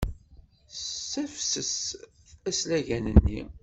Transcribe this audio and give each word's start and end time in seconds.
Tessafses 0.69 1.73
aslagen-nni. 2.49 3.41